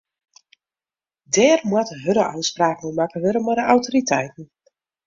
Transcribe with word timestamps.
Dêr 1.33 1.59
moatte 1.69 1.95
hurde 2.03 2.23
ôfspraken 2.37 2.85
oer 2.87 2.95
makke 2.97 3.17
wurde 3.23 3.39
mei 3.45 3.57
de 3.57 3.63
autoriteiten. 3.73 4.45